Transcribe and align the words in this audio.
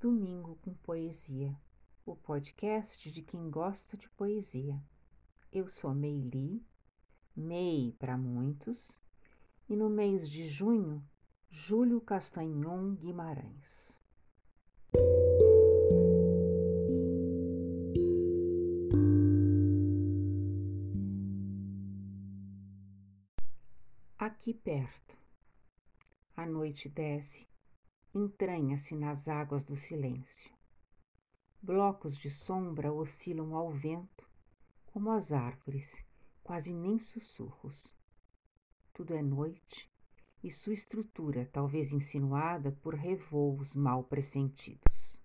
Domingo 0.00 0.56
com 0.62 0.72
Poesia, 0.74 1.60
o 2.06 2.14
podcast 2.14 3.10
de 3.10 3.20
quem 3.20 3.50
gosta 3.50 3.96
de 3.96 4.08
poesia. 4.10 4.80
Eu 5.52 5.68
sou 5.68 5.92
Meili, 5.92 6.64
Mei 7.34 7.96
para 7.98 8.16
muitos, 8.16 9.00
e 9.68 9.74
no 9.74 9.90
mês 9.90 10.30
de 10.30 10.46
junho, 10.46 11.04
Júlio 11.50 12.00
Castanhon 12.00 12.94
Guimarães. 12.94 14.00
Aqui 24.16 24.54
perto, 24.54 25.16
a 26.36 26.46
noite 26.46 26.88
desce 26.88 27.48
entranha-se 28.14 28.94
nas 28.94 29.28
águas 29.28 29.64
do 29.64 29.76
silêncio. 29.76 30.50
Blocos 31.60 32.16
de 32.16 32.30
sombra 32.30 32.92
oscilam 32.92 33.54
ao 33.54 33.70
vento, 33.70 34.28
como 34.86 35.10
as 35.10 35.32
árvores, 35.32 36.04
quase 36.42 36.72
nem 36.72 36.98
sussurros. 36.98 37.94
Tudo 38.94 39.14
é 39.14 39.22
noite 39.22 39.90
e 40.42 40.50
sua 40.50 40.72
estrutura 40.72 41.48
talvez 41.52 41.92
insinuada 41.92 42.72
por 42.82 42.94
revôos 42.94 43.74
mal 43.74 44.04
pressentidos. 44.04 45.20